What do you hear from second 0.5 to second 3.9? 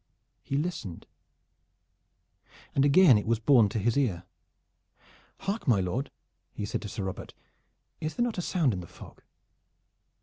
listened, and again it was borne to